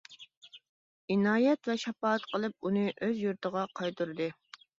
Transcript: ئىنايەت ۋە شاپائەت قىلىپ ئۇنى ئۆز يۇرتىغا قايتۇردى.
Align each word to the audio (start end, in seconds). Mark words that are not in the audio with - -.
ئىنايەت 1.15 1.69
ۋە 1.73 1.75
شاپائەت 1.83 2.25
قىلىپ 2.33 2.67
ئۇنى 2.71 2.87
ئۆز 2.95 3.23
يۇرتىغا 3.27 3.69
قايتۇردى. 3.83 4.33